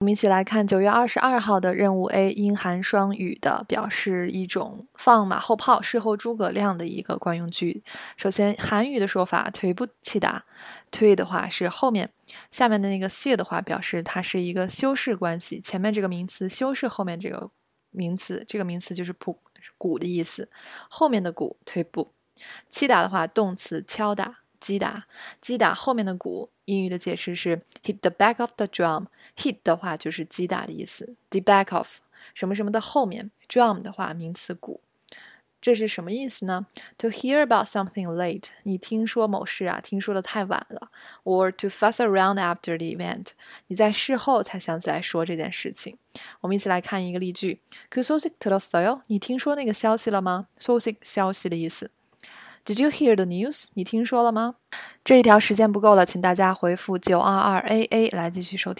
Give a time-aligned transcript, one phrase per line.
[0.00, 7.82] 我们一起来看九月二十二号的任务 A，阴寒双语的，表示一种放马后炮、事后诸葛亮的一个惯用句。
[8.16, 10.46] 首先，韩语的说法推不起打，
[10.90, 12.10] 推的话是后面，
[12.50, 17.50] 下面的那个谢的话表示它是一个修饰关系，前面这个名词修饰后面这个
[17.90, 19.38] 名词，这个名词就是鼓
[19.76, 20.48] 鼓的意思，
[20.88, 22.10] 后面的鼓推不。
[22.70, 24.39] 击打的话，动词敲打。
[24.59, 25.05] 击打，
[25.41, 26.49] 击打后面的鼓。
[26.65, 31.99] 英语的解释是 hit the back of the drum。hit 的话就是击打的意思，the back of
[32.33, 33.29] 什么什么的后面。
[33.47, 34.81] drum 的话名词鼓。
[35.61, 36.67] 这是什么意思呢？
[36.99, 40.91] To hear about something late，你听说某事啊，听说的太晚了。
[41.23, 43.29] Or to fuss around after the event，
[43.65, 45.97] 你在事后才想起来说这件事情。
[46.41, 47.61] 我们一起来看一个例句。
[47.89, 49.01] 그소식들었어 요？
[49.07, 50.47] 你听说那个消息了吗？
[50.59, 51.89] 소식消息的意思。
[52.64, 53.66] Did you hear the news？
[53.74, 54.56] 你听说了吗？
[55.02, 58.78] 这一条时间不够了，请大家回复九二二 A A 来继续收听。